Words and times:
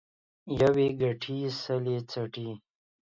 يو 0.59 0.73
يې 0.81 0.87
گټي، 1.01 1.37
سل 1.61 1.83
يې 1.93 1.99
څټي. 2.11 2.49